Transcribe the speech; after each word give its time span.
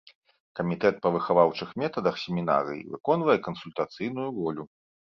Камітэт 0.59 0.97
па 1.03 1.11
выхаваўчых 1.17 1.69
метадах 1.83 2.15
семінарыі 2.23 2.85
выконвае 2.97 3.39
кансультацыйную 3.49 4.29
ролю. 4.43 4.63